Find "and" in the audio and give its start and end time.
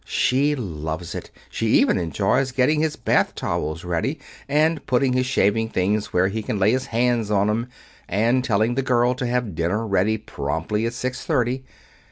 4.49-4.83, 8.09-8.43